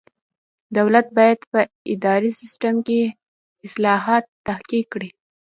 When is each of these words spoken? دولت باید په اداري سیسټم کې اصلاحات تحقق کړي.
دولت 0.77 1.07
باید 1.17 1.39
په 1.51 1.59
اداري 1.93 2.31
سیسټم 2.39 2.75
کې 2.87 3.01
اصلاحات 3.65 4.23
تحقق 4.45 4.85
کړي. 4.93 5.09